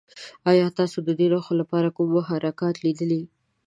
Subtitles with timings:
[0.51, 3.21] ایا تاسو د دې نښو لپاره کوم محرکات لیدلي؟